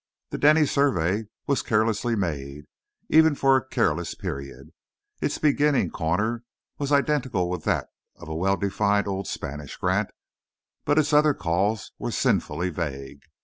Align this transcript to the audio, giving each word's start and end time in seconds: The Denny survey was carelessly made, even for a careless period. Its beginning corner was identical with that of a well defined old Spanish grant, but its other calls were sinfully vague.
The 0.31 0.39
Denny 0.39 0.65
survey 0.65 1.25
was 1.45 1.61
carelessly 1.61 2.15
made, 2.15 2.65
even 3.09 3.35
for 3.35 3.55
a 3.55 3.63
careless 3.69 4.15
period. 4.15 4.71
Its 5.21 5.37
beginning 5.37 5.91
corner 5.91 6.43
was 6.79 6.91
identical 6.91 7.51
with 7.51 7.65
that 7.65 7.87
of 8.15 8.27
a 8.27 8.33
well 8.33 8.57
defined 8.57 9.07
old 9.07 9.27
Spanish 9.27 9.77
grant, 9.77 10.09
but 10.85 10.97
its 10.97 11.13
other 11.13 11.35
calls 11.35 11.91
were 11.99 12.09
sinfully 12.09 12.71
vague. 12.71 13.21